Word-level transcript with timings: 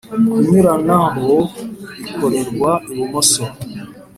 Kunyuranaho 0.35 1.31
bikorerwa 2.01 2.71
ibumoso 2.91 3.43